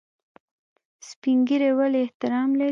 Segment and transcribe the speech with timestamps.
[1.09, 2.69] سپین ږیری ولې احترام لري؟